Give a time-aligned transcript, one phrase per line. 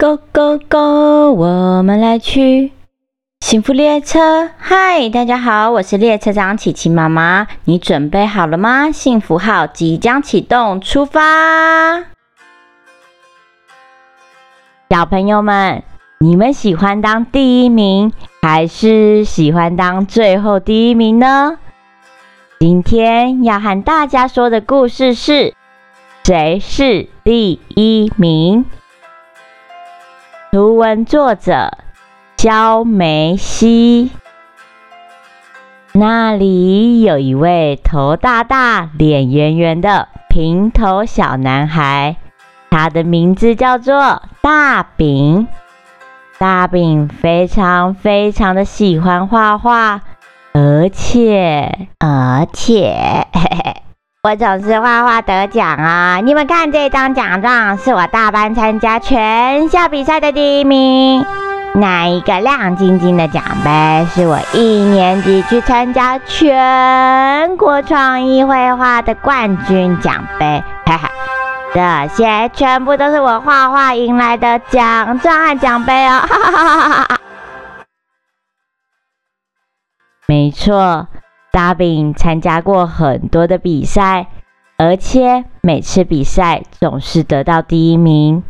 [0.00, 1.32] Go go go！
[1.32, 2.70] 我们来去
[3.40, 4.48] 幸福列车。
[4.56, 7.48] 嗨，大家好，我是列车长琪琪妈妈。
[7.64, 8.92] 你准备好了吗？
[8.92, 12.04] 幸福号即将启动，出发！
[14.88, 15.82] 小朋友们，
[16.20, 21.58] 你们喜欢当第一名，还是喜欢当最后第一名呢？
[22.60, 25.52] 今天要和大家说的故事是：
[26.22, 28.64] 谁是第一名？
[30.50, 31.76] 图文作者
[32.38, 34.10] 焦梅西。
[35.92, 42.16] 那里有一位头大大、脸圆圆的平头小男孩，
[42.70, 45.48] 他的名字叫做大饼。
[46.38, 50.00] 大饼非常非常的喜欢画画，
[50.54, 53.87] 而且而且，嘿嘿。
[54.20, 56.20] 我总是画画得奖啊！
[56.20, 61.24] 你们看这张奖状，是我大班参加全校比赛的第一名。
[61.74, 70.64] 那一个亮晶晶的奖杯，是我一年级去参加全国创意绘画的冠军奖杯。
[70.84, 71.10] 哈哈，
[71.72, 76.18] 这些全部都是我画画赢来的奖状和奖杯哦！
[76.28, 77.18] 哈哈哈哈哈！
[80.26, 81.06] 没错。
[81.50, 84.28] 大饼参加过很多的比赛，
[84.76, 88.42] 而且每次比赛总是得到第一名。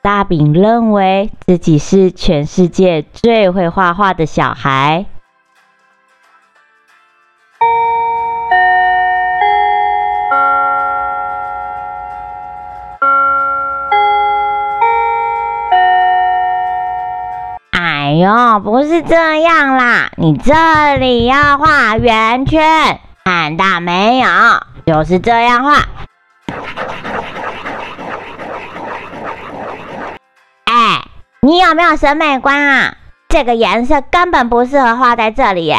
[0.00, 5.06] 大饼认为自己是全世界最会画画的小孩。
[18.18, 20.10] 呦，不是这样啦！
[20.16, 24.28] 你这里要画圆圈，看到没有？
[24.86, 25.76] 就是这样画。
[30.64, 31.04] 哎，
[31.42, 32.94] 你有没有审美观啊？
[33.28, 35.78] 这个颜色根本不适合画在这里耶！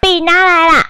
[0.00, 0.84] 笔拿来了。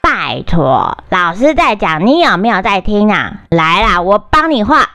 [0.00, 3.32] 拜托，老师在讲，你有没有在听啊？
[3.50, 4.88] 来啦，我帮你画。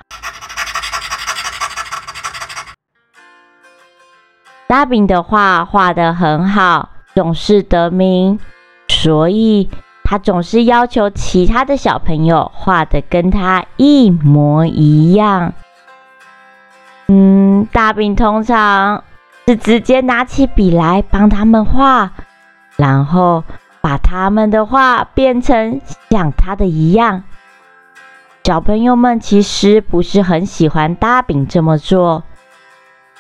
[4.70, 8.40] 大饼的画画得很好，总是得名，
[8.88, 9.68] 所以
[10.04, 15.54] 他总是要求其他的小朋友画的跟他一模一样。
[17.08, 19.04] 嗯，大饼通常
[19.48, 22.12] 是直接拿起笔来帮他们画，
[22.76, 23.44] 然后
[23.82, 25.82] 把他们的画变成
[26.12, 27.24] 像他的一样。
[28.44, 32.22] 小朋友们其实不是很喜欢大饼这么做，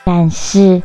[0.04, 0.84] 但是。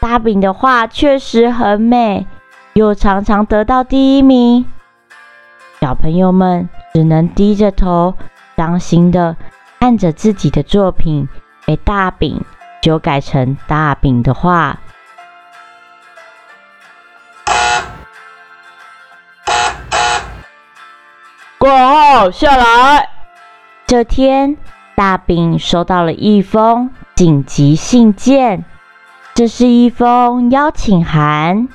[0.00, 2.26] 大饼的画确实很美，
[2.72, 4.64] 又常常得到第一名。
[5.78, 8.14] 小朋友们只能低着头，
[8.56, 9.36] 伤心的
[9.78, 11.28] 看着自己的作品
[11.66, 12.42] 被大饼
[12.82, 14.78] 修改成大饼的画。
[21.58, 23.10] 挂号下来。
[23.86, 24.56] 这天，
[24.94, 28.64] 大饼收到了一封紧急信件。
[29.40, 31.68] 这是一封邀请函，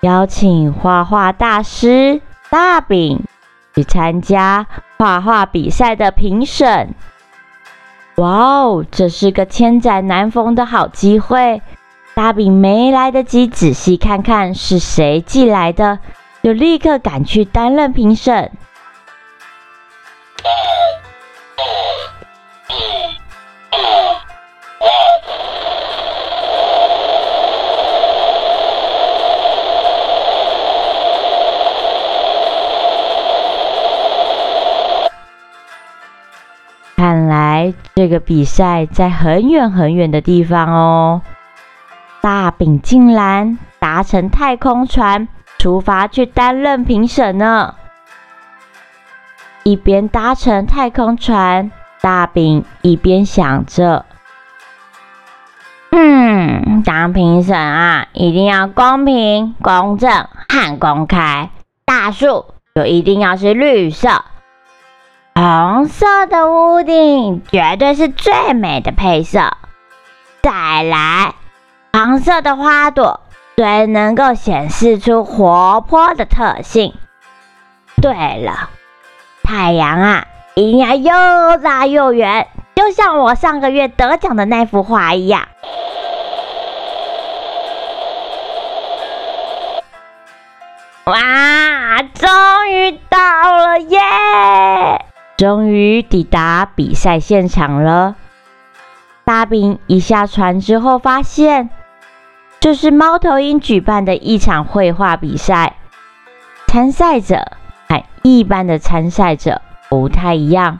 [0.00, 2.20] 邀请画画大师
[2.50, 3.22] 大饼
[3.76, 6.92] 去参加画画比赛的评审。
[8.16, 11.62] 哇哦，这是个千载难逢的好机会！
[12.14, 16.00] 大饼没来得及仔细看看是谁寄来的，
[16.42, 18.50] 就立刻赶去担任评审。
[36.96, 41.22] 看来这个比赛在很远很远的地方哦。
[42.20, 45.28] 大饼竟然搭乘太空船
[45.58, 47.74] 出发去担任评审呢。
[49.64, 54.04] 一边搭乘太空船，大饼一边想着
[55.90, 60.10] ：“嗯，当评审啊，一定要公平、公正
[60.48, 61.50] 和公开。
[61.84, 64.24] 大树就一定要是绿色。”
[65.36, 69.56] 红色的屋顶绝对是最美的配色。
[70.40, 71.34] 再来，
[71.92, 73.20] 黄色的花朵
[73.56, 76.94] 最能够显示出活泼的特性。
[78.00, 78.70] 对了，
[79.42, 82.46] 太阳啊，一定要又大又圆，
[82.76, 85.48] 就像我上个月得奖的那幅画一样。
[95.44, 96.00] 终于！
[96.00, 98.16] 抵达比赛现场了。
[99.26, 101.68] 大饼一下船之后，发现
[102.60, 105.76] 这是猫头鹰举办的一场绘画比赛。
[106.66, 107.52] 参赛者
[107.88, 109.60] 和一般的参赛者
[109.90, 110.78] 不太一样，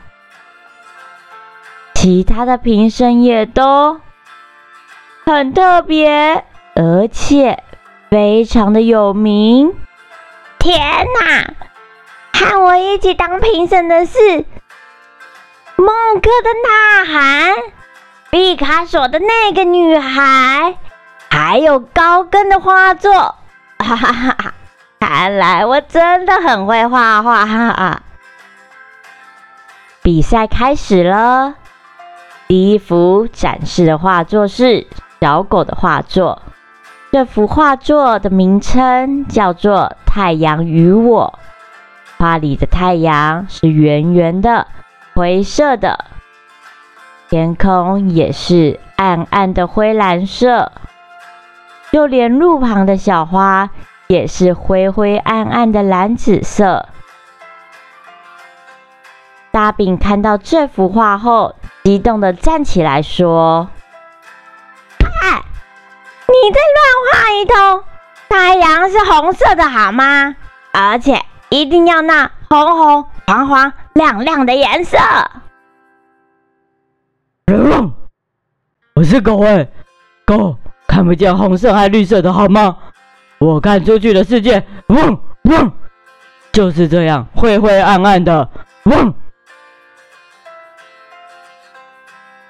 [1.93, 4.00] 其他的评审也都
[5.26, 6.43] 很特别，
[6.75, 7.62] 而且
[8.08, 9.75] 非常的有名。
[10.58, 10.81] 天
[11.20, 11.52] 哪！
[12.37, 14.44] 和我一起当评审的是
[15.76, 15.87] 孟
[16.21, 17.53] 克的呐喊、
[18.31, 20.76] 毕卡索的那个女孩，
[21.31, 23.12] 还有高更的画作。
[23.79, 24.55] 哈哈哈哈！
[25.00, 27.44] 看来我真的很会画画。
[27.44, 28.03] 哈哈！
[30.00, 31.55] 比赛开始了，
[32.47, 34.87] 第一幅展示的画作是
[35.21, 36.41] 小狗的画作。
[37.11, 41.35] 这幅画作的名称叫做《太阳与我》。
[42.17, 44.67] 画里的太阳是圆圆的、
[45.14, 46.06] 灰色的，
[47.31, 50.72] 天空也是暗暗的灰蓝色，
[51.93, 53.70] 就连路旁的小花
[54.08, 56.88] 也是灰灰暗暗的蓝紫色。
[59.52, 63.69] 大饼看到这幅画后，激动的站起来说
[64.99, 65.43] ：“哎，
[66.26, 66.82] 你在乱
[67.12, 67.84] 画一通！
[68.28, 70.34] 太阳是红色的，好吗？
[70.72, 74.99] 而且……”一定要那红红、黄黄、亮亮的颜色。
[78.94, 79.69] 我是狗哎，
[80.25, 80.56] 狗
[80.87, 82.76] 看不见红色还绿色的好吗？
[83.38, 85.73] 我看出去的世界，嗡嗡，
[86.50, 88.49] 就是这样灰灰暗暗的。
[88.85, 89.14] 嗡。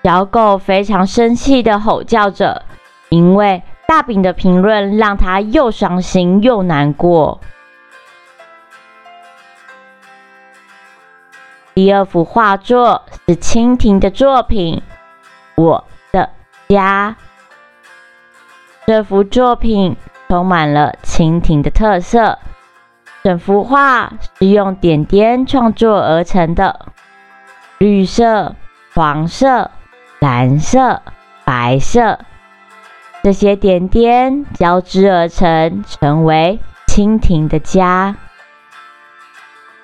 [0.02, 2.62] 小狗非常生气的吼叫着，
[3.08, 7.40] 因为大饼的评论让它又伤心又难过。
[11.74, 14.80] 第二幅画作是蜻蜓的作品，
[15.60, 16.30] 《我的
[16.68, 17.16] 家》。
[18.86, 19.96] 这幅作品
[20.28, 22.38] 充满了蜻蜓的特色，
[23.24, 26.86] 整幅画是用点点创作而成的，
[27.78, 28.54] 绿色、
[28.94, 29.72] 黄色、
[30.20, 31.02] 蓝色、
[31.44, 32.20] 白色，
[33.24, 38.14] 这些点点交织而成，成为蜻蜓的家。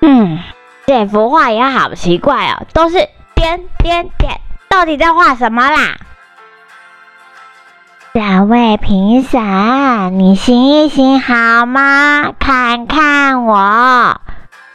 [0.02, 0.38] 嗯。
[0.90, 2.96] 这幅画也好奇怪哦，都是
[3.36, 5.98] 点点点，到底在画什么啦？
[8.10, 12.32] 两位评审，你醒一醒好吗？
[12.40, 14.20] 看看我，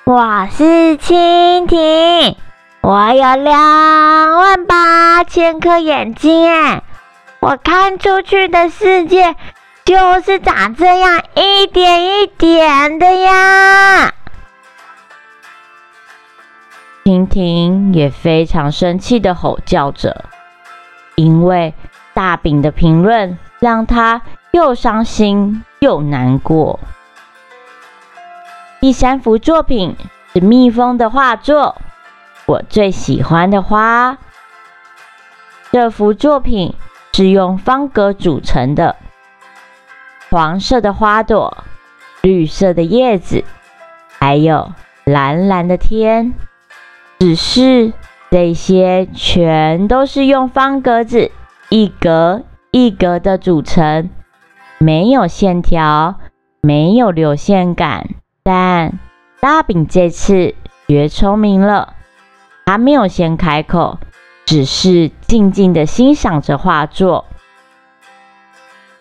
[0.05, 2.37] 我是蜻蜓，
[2.79, 6.81] 我有两万八千颗眼睛，
[7.41, 9.35] 我看出去的世界
[9.83, 14.13] 就是长这样一点一点的呀。
[17.07, 20.25] 蜻蜓也非常生气的吼叫着，
[21.13, 21.71] 因为
[22.15, 26.79] 大饼的评论让他又伤心又难过。
[28.81, 29.95] 第三幅作品
[30.33, 31.75] 是蜜蜂的画作，
[32.47, 34.17] 我最喜欢的花。
[35.71, 36.73] 这幅作品
[37.13, 38.95] 是用方格组成的，
[40.31, 41.55] 黄色的花朵，
[42.23, 43.43] 绿色的叶子，
[44.17, 44.71] 还有
[45.03, 46.33] 蓝蓝的天。
[47.19, 47.93] 只是
[48.29, 51.31] 这些全都是用方格子
[51.69, 54.09] 一格一格的组成，
[54.77, 56.15] 没有线条，
[56.61, 58.09] 没有流线感。
[58.43, 58.99] 但
[59.39, 60.53] 大饼这次
[60.87, 61.93] 学聪明了，
[62.65, 63.97] 他没有先开口，
[64.45, 67.25] 只是静静的欣赏着画作。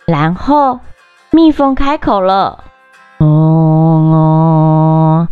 [0.07, 0.81] 然后
[1.31, 2.63] 蜜蜂开口了
[3.19, 5.29] ：“哦。”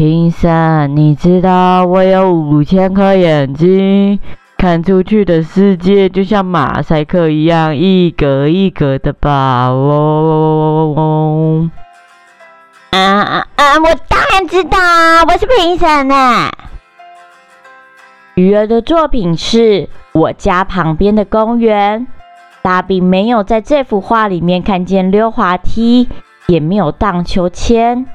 [0.00, 4.20] 评审，你知道我有五千颗眼睛，
[4.56, 9.66] 看出去的世界就像马赛克一样，一格一格的吧？
[9.70, 11.68] 哦，
[12.90, 13.64] 啊啊啊！
[13.80, 14.78] 我当然知道，
[15.26, 16.48] 我是评审呢。
[18.36, 22.06] 鱼儿的作品是我家旁边的公园，
[22.62, 26.08] 大饼没有在这幅画里面看见溜滑梯，
[26.46, 28.06] 也没有荡秋千，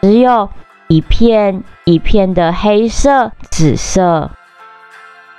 [0.00, 0.50] 只有。
[0.90, 4.32] 一片一片的黑色、紫色。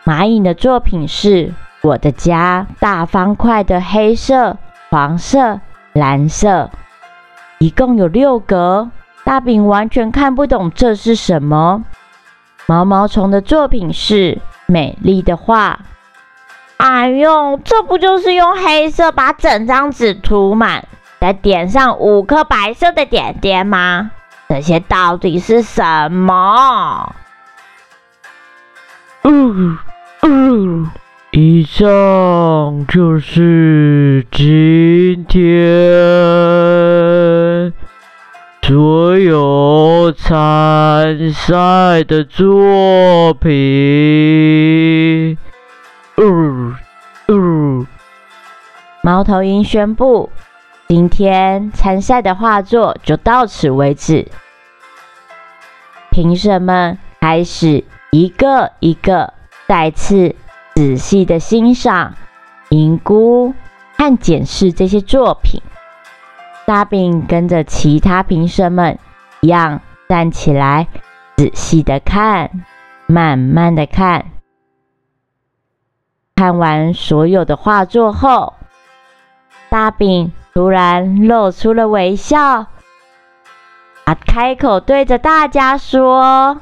[0.06, 4.56] 蚂蚁的作品是我的家，大方块的黑色、
[4.90, 5.60] 黄色、
[5.92, 6.70] 蓝色，
[7.58, 8.92] 一共有六格。
[9.26, 11.84] 大饼完全看不懂这是什么。
[12.66, 15.82] 毛毛虫的作品是美丽的画。
[16.78, 20.88] 哎呦，这不就是用黑色把整张纸涂满，
[21.20, 24.12] 再点上五颗白色的点点吗？
[24.52, 27.16] 这些到底是什么？
[29.24, 29.78] 嗯
[30.24, 30.90] 嗯，
[31.32, 35.40] 以上就是今天
[38.62, 45.38] 所有参赛的作品。
[46.18, 46.76] 嗯
[47.30, 47.88] 嗯，
[49.02, 50.30] 猫头鹰宣布，
[50.94, 54.30] 今天参赛的画作就到此为止。
[56.10, 59.34] 评审们开始一个一个
[59.70, 60.36] 再次
[60.76, 62.14] 仔细的欣赏、
[62.68, 63.54] 评估
[63.98, 65.62] 和检视这些作品。
[66.66, 69.00] 大饼跟着其他评审们
[69.40, 69.80] 一样
[70.10, 70.90] 站起来，
[71.38, 72.66] 仔细的看，
[73.06, 74.26] 慢慢的看。
[76.36, 78.56] 看完所有的画作后，
[79.70, 82.40] 大饼突然露出了微笑。
[84.04, 84.16] 啊！
[84.28, 86.62] 开口对着大家说：“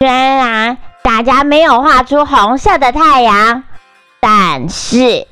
[0.00, 3.62] 虽然大家没有画出红色的太阳，
[4.18, 5.28] 但是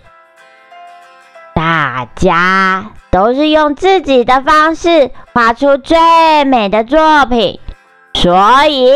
[1.52, 7.59] 大家都是用自己的方式画出最美的作品，
[8.14, 8.93] 所以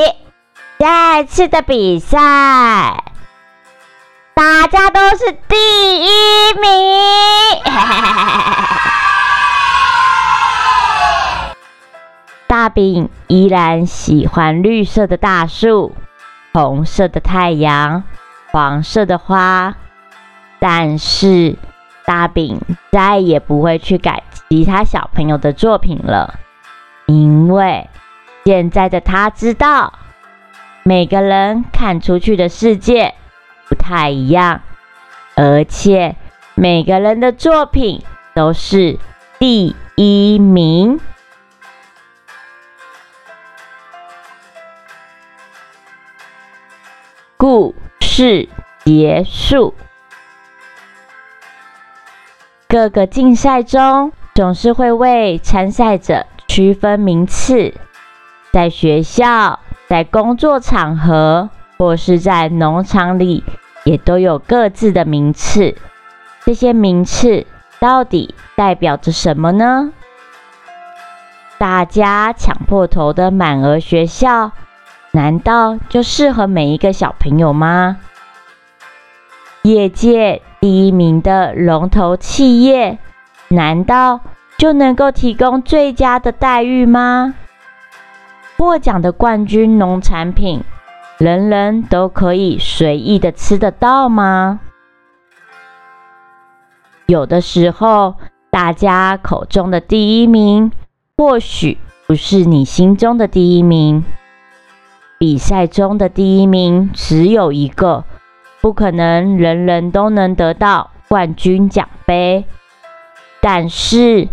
[0.79, 3.04] 这次的比赛，
[4.35, 5.57] 大家都是第
[6.05, 6.09] 一
[6.61, 6.69] 名。
[12.49, 15.95] ”大饼依然喜欢绿色的大树、
[16.53, 18.03] 红色的太阳、
[18.51, 19.75] 黄色的花，
[20.59, 21.57] 但是
[22.05, 22.61] 大饼
[22.91, 26.35] 再也不会去改其他小朋友的作品了，
[27.07, 27.89] 因为
[28.45, 29.93] 现在的他知道，
[30.83, 33.15] 每个人看出去的世界
[33.69, 34.61] 不太一样，
[35.35, 36.17] 而且
[36.55, 38.03] 每个人的作品
[38.35, 38.99] 都是
[39.39, 41.01] 第一名。
[47.37, 48.49] 故事
[48.85, 49.75] 结束。
[52.67, 57.75] 各个竞赛中总是会为参赛者区分名次，
[58.53, 63.45] 在学校、在工作场合或是在农场里，
[63.85, 65.75] 也都有各自的名次。
[66.45, 67.47] 这些名次
[67.79, 69.93] 到底代表着什么呢？
[71.59, 74.53] 大家抢破头的满额学校。
[75.13, 77.99] 难道就适合每一个小朋友吗？
[79.63, 82.99] 业界第一名的龙头企业，
[83.47, 84.21] 难道
[84.59, 87.37] 就能够提供最佳的待遇吗？
[88.57, 90.65] 获奖的冠军农产品，
[91.19, 94.61] 人人都可以随意的吃得到吗？
[97.07, 98.17] 有的时候，
[98.51, 100.73] 大家口中的第一名，
[101.17, 101.79] 或许
[102.09, 104.05] 不是你心中的第一名。
[105.17, 108.05] 比赛中的第一名只有一个，
[108.61, 112.45] 不可能人人都能得到冠军奖杯。
[113.41, 114.29] 但是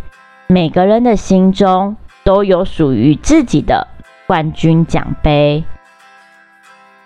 [0.48, 3.88] 每个人的心中都有属于自己的
[4.26, 5.64] 冠军奖杯。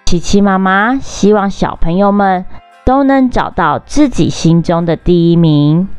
[0.06, 2.46] 琪琪妈妈希望小朋友们
[2.86, 5.90] 都能找到自己心中的第一名。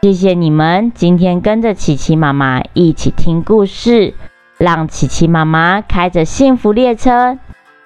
[0.00, 4.14] 谢谢你们今天跟着琪琪妈妈一起听故事。
[4.58, 7.38] 让琪琪妈妈开着幸福列车，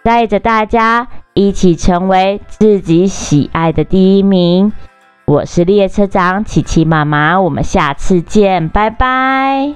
[0.03, 4.73] 带着大家一起成为自己喜爱的第一名。
[5.27, 9.75] 我是列车长琪琪妈妈，我们下次见，拜拜。